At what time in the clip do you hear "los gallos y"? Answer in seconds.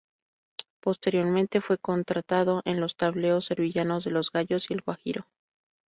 4.09-4.73